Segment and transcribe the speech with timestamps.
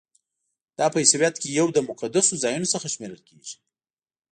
[0.77, 3.55] دا په عیسویت کې یو له مقدسو ځایونو څخه شمیرل کیږي.